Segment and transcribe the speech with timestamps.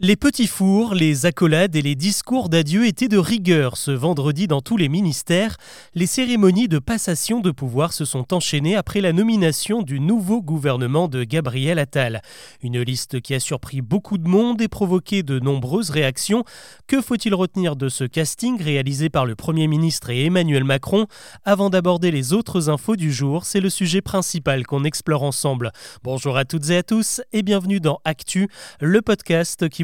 [0.00, 4.60] Les petits fours, les accolades et les discours d'adieu étaient de rigueur ce vendredi dans
[4.60, 5.56] tous les ministères.
[5.94, 11.06] Les cérémonies de passation de pouvoir se sont enchaînées après la nomination du nouveau gouvernement
[11.06, 12.22] de Gabriel Attal.
[12.60, 16.42] Une liste qui a surpris beaucoup de monde et provoqué de nombreuses réactions.
[16.88, 21.06] Que faut-il retenir de ce casting réalisé par le Premier ministre et Emmanuel Macron?
[21.44, 25.70] Avant d'aborder les autres infos du jour, c'est le sujet principal qu'on explore ensemble.
[26.02, 28.48] Bonjour à toutes et à tous et bienvenue dans Actu,
[28.80, 29.83] le podcast qui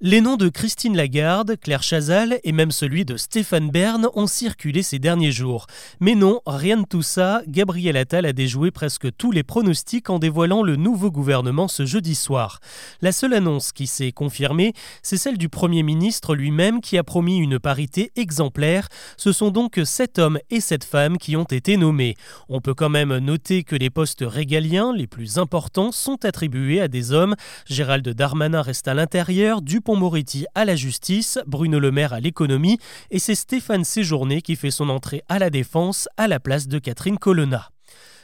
[0.00, 4.84] les noms de Christine Lagarde, Claire Chazal et même celui de Stéphane Bern ont circulé
[4.84, 5.66] ces derniers jours.
[5.98, 10.20] Mais non, rien de tout ça, Gabriel Attal a déjoué presque tous les pronostics en
[10.20, 12.60] dévoilant le nouveau gouvernement ce jeudi soir.
[13.02, 17.38] La seule annonce qui s'est confirmée, c'est celle du Premier ministre lui-même qui a promis
[17.38, 18.86] une parité exemplaire.
[19.16, 22.14] Ce sont donc sept hommes et sept femmes qui ont été nommés.
[22.48, 26.86] On peut quand même noter que les postes régaliens les plus importants sont attribués à
[26.86, 27.34] des hommes.
[27.66, 32.78] Gérald Darmanin reste à l'intérieur, du moretti à la justice, Bruno Le Maire à l'économie
[33.10, 36.78] et c'est Stéphane Séjourné qui fait son entrée à la défense à la place de
[36.78, 37.70] Catherine Colonna.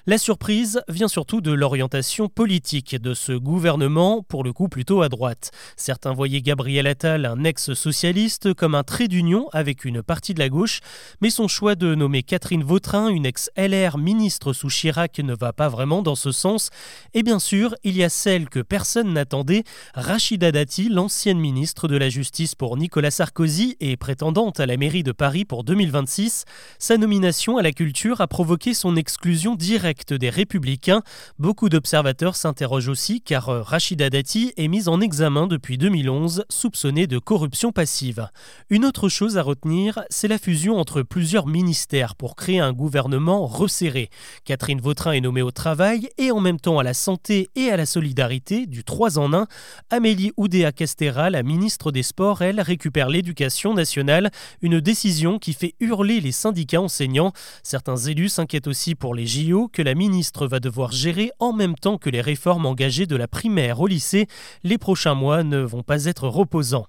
[0.07, 5.09] La surprise vient surtout de l'orientation politique de ce gouvernement, pour le coup plutôt à
[5.09, 5.51] droite.
[5.79, 10.51] Certains voyaient Gabriel Attal, un ex-socialiste, comme un trait d'union avec une partie de la
[10.51, 10.81] gauche,
[11.23, 15.71] mais son choix de nommer Catherine Vautrin, une ex-LR ministre sous Chirac, ne va pas
[15.71, 16.69] vraiment dans ce sens.
[17.15, 21.97] Et bien sûr, il y a celle que personne n'attendait, Rachida Dati, l'ancienne ministre de
[21.97, 26.45] la Justice pour Nicolas Sarkozy et prétendante à la mairie de Paris pour 2026.
[26.79, 31.03] Sa nomination à la culture a provoqué son exclusion directe des Républicains.
[31.39, 37.07] Beaucoup d'observateurs s'interrogent aussi car euh, Rachida Dati est mise en examen depuis 2011, soupçonnée
[37.07, 38.29] de corruption passive.
[38.71, 43.47] Une autre chose à retenir, c'est la fusion entre plusieurs ministères pour créer un gouvernement
[43.47, 44.11] resserré.
[44.45, 47.77] Catherine Vautrin est nommée au travail et en même temps à la santé et à
[47.77, 49.47] la solidarité, du 3 en 1.
[49.91, 54.31] Amélie Oudéa-Castera, la ministre des Sports, elle, récupère l'éducation nationale,
[54.63, 57.33] une décision qui fait hurler les syndicats enseignants.
[57.63, 61.77] Certains élus s'inquiètent aussi pour les JO que la ministre va devoir gérer en même
[61.77, 64.27] temps que les réformes engagées de la primaire au lycée.
[64.65, 66.87] Les prochains mois ne vont pas être reposants.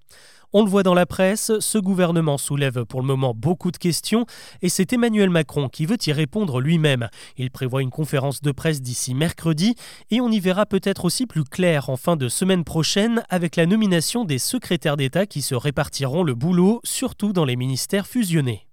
[0.54, 4.26] On le voit dans la presse, ce gouvernement soulève pour le moment beaucoup de questions
[4.62, 7.10] et c'est Emmanuel Macron qui veut y répondre lui-même.
[7.36, 9.76] Il prévoit une conférence de presse d'ici mercredi
[10.12, 13.66] et on y verra peut-être aussi plus clair en fin de semaine prochaine avec la
[13.66, 18.66] nomination des secrétaires d'État qui se répartiront le boulot, surtout dans les ministères fusionnés.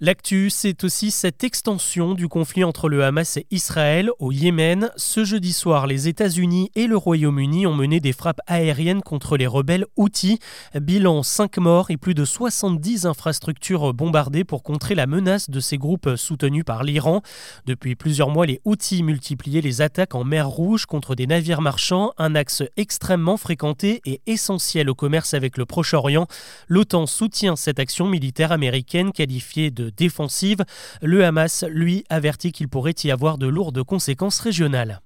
[0.00, 4.92] L'actu, c'est aussi cette extension du conflit entre le Hamas et Israël au Yémen.
[4.94, 9.48] Ce jeudi soir, les États-Unis et le Royaume-Uni ont mené des frappes aériennes contre les
[9.48, 10.38] rebelles Houthis.
[10.76, 15.78] Bilan 5 morts et plus de 70 infrastructures bombardées pour contrer la menace de ces
[15.78, 17.22] groupes soutenus par l'Iran.
[17.66, 22.12] Depuis plusieurs mois, les Houthis multipliaient les attaques en mer Rouge contre des navires marchands,
[22.18, 26.28] un axe extrêmement fréquenté et essentiel au commerce avec le Proche-Orient.
[26.68, 30.64] L'OTAN soutient cette action militaire américaine qualifiée de défensive.
[31.02, 35.00] Le Hamas, lui, avertit qu'il pourrait y avoir de lourdes conséquences régionales.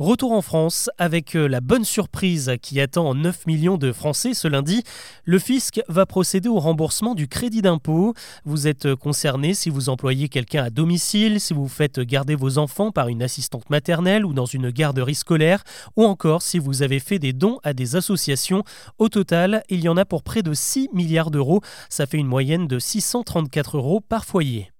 [0.00, 4.48] Retour en France avec euh, la bonne surprise qui attend 9 millions de Français ce
[4.48, 4.82] lundi.
[5.26, 8.14] Le fisc va procéder au remboursement du crédit d'impôt.
[8.46, 12.56] Vous êtes euh, concerné si vous employez quelqu'un à domicile, si vous faites garder vos
[12.56, 15.64] enfants par une assistante maternelle ou dans une garderie scolaire,
[15.96, 18.64] ou encore si vous avez fait des dons à des associations.
[18.96, 21.60] Au total, il y en a pour près de 6 milliards d'euros.
[21.90, 24.70] Ça fait une moyenne de 634 euros par foyer.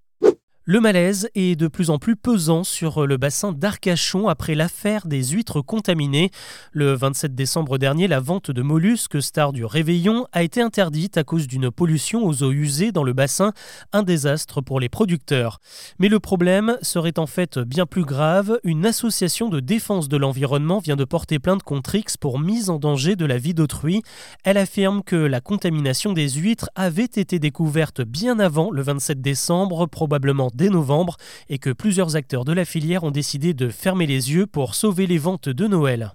[0.65, 5.23] Le malaise est de plus en plus pesant sur le bassin d'Arcachon après l'affaire des
[5.23, 6.29] huîtres contaminées.
[6.71, 11.23] Le 27 décembre dernier, la vente de mollusques star du réveillon a été interdite à
[11.23, 13.53] cause d'une pollution aux eaux usées dans le bassin,
[13.91, 15.61] un désastre pour les producteurs.
[15.97, 18.59] Mais le problème serait en fait bien plus grave.
[18.63, 22.77] Une association de défense de l'environnement vient de porter plainte contre X pour mise en
[22.77, 24.03] danger de la vie d'autrui.
[24.43, 29.87] Elle affirme que la contamination des huîtres avait été découverte bien avant le 27 décembre,
[29.87, 31.17] probablement dès novembre
[31.49, 35.07] et que plusieurs acteurs de la filière ont décidé de fermer les yeux pour sauver
[35.07, 36.13] les ventes de Noël.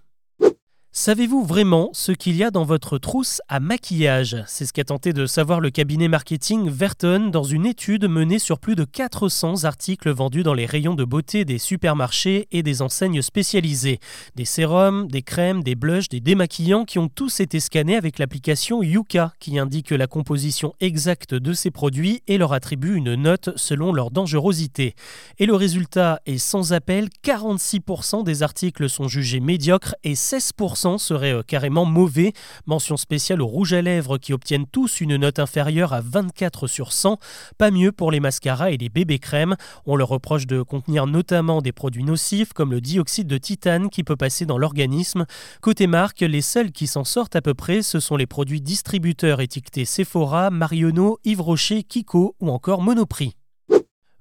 [0.99, 4.43] Savez-vous vraiment ce qu'il y a dans votre trousse à maquillage?
[4.47, 8.59] C'est ce qu'a tenté de savoir le cabinet marketing Verton dans une étude menée sur
[8.59, 13.21] plus de 400 articles vendus dans les rayons de beauté des supermarchés et des enseignes
[13.21, 13.99] spécialisées.
[14.37, 18.83] Des sérums, des crèmes, des blushs, des démaquillants qui ont tous été scannés avec l'application
[18.83, 23.93] Yuka qui indique la composition exacte de ces produits et leur attribue une note selon
[23.93, 24.95] leur dangerosité.
[25.39, 31.33] Et le résultat est sans appel, 46% des articles sont jugés médiocres et 16% serait
[31.33, 32.33] euh, carrément mauvais.
[32.67, 36.93] Mention spéciale aux rouges à lèvres qui obtiennent tous une note inférieure à 24 sur
[36.93, 37.19] 100.
[37.59, 39.57] Pas mieux pour les mascaras et les bébés crèmes.
[39.85, 44.05] On leur reproche de contenir notamment des produits nocifs comme le dioxyde de titane qui
[44.05, 45.27] peut passer dans l'organisme.
[45.61, 49.41] Côté marque, les seuls qui s'en sortent à peu près, ce sont les produits distributeurs
[49.41, 53.35] étiquetés Sephora, Marionneau, Yves Rocher, Kiko ou encore Monoprix.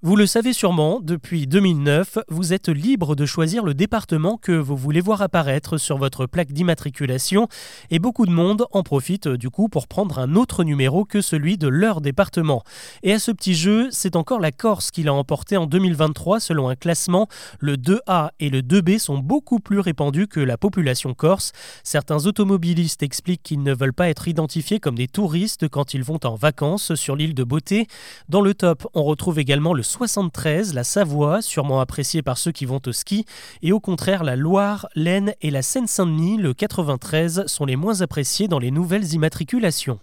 [0.05, 4.77] Vous le savez sûrement, depuis 2009, vous êtes libre de choisir le département que vous
[4.77, 7.47] voulez voir apparaître sur votre plaque d'immatriculation
[7.89, 11.57] et beaucoup de monde en profite du coup pour prendre un autre numéro que celui
[11.57, 12.61] de leur département.
[13.01, 16.69] Et à ce petit jeu, c'est encore la Corse qui l'a emporté en 2023 selon
[16.69, 17.27] un classement.
[17.59, 21.51] Le 2A et le 2B sont beaucoup plus répandus que la population corse.
[21.83, 26.19] Certains automobilistes expliquent qu'ils ne veulent pas être identifiés comme des touristes quand ils vont
[26.25, 27.87] en vacances sur l'île de Beauté.
[28.29, 32.65] Dans le top, on retrouve également le 73, la Savoie, sûrement appréciée par ceux qui
[32.65, 33.25] vont au ski,
[33.61, 38.49] et au contraire la Loire, l'Aisne et la Seine-Saint-Denis, le 93, sont les moins appréciés
[38.49, 39.99] dans les nouvelles immatriculations.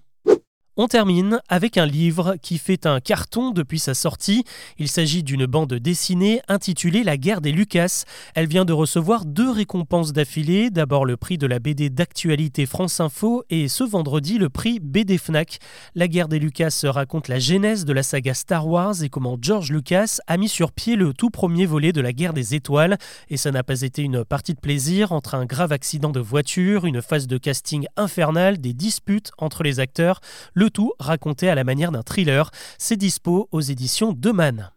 [0.79, 4.45] On termine avec un livre qui fait un carton depuis sa sortie.
[4.79, 8.05] Il s'agit d'une bande dessinée intitulée La guerre des Lucas.
[8.35, 10.71] Elle vient de recevoir deux récompenses d'affilée.
[10.71, 15.19] D'abord le prix de la BD d'actualité France Info et ce vendredi le prix BD
[15.19, 15.59] Fnac.
[15.95, 19.71] La guerre des Lucas raconte la genèse de la saga Star Wars et comment George
[19.71, 22.97] Lucas a mis sur pied le tout premier volet de la guerre des étoiles.
[23.29, 26.87] Et ça n'a pas été une partie de plaisir entre un grave accident de voiture,
[26.87, 30.23] une phase de casting infernale, des disputes entre les acteurs.
[30.71, 32.51] Tout raconté à la manière d'un thriller.
[32.79, 34.71] C'est dispo aux éditions De Man.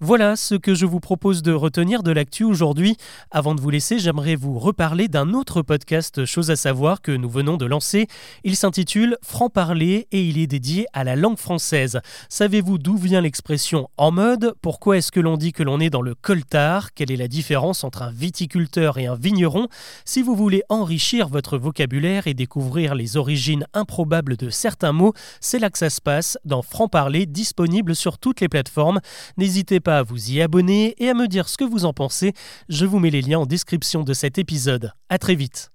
[0.00, 2.96] Voilà ce que je vous propose de retenir de l'actu aujourd'hui.
[3.32, 7.28] Avant de vous laisser, j'aimerais vous reparler d'un autre podcast Chose à savoir que nous
[7.28, 8.06] venons de lancer.
[8.44, 11.98] Il s'intitule Franc parler et il est dédié à la langue française.
[12.28, 16.00] Savez-vous d'où vient l'expression en mode Pourquoi est-ce que l'on dit que l'on est dans
[16.00, 16.94] le coltard?
[16.94, 19.66] Quelle est la différence entre un viticulteur et un vigneron?
[20.04, 25.58] Si vous voulez enrichir votre vocabulaire et découvrir les origines improbables de certains mots, c'est
[25.58, 29.00] là que ça se passe dans Franc parler disponible sur toutes les plateformes.
[29.38, 32.34] N'hésitez à vous y abonner et à me dire ce que vous en pensez.
[32.68, 34.92] Je vous mets les liens en description de cet épisode.
[35.08, 35.72] À très vite.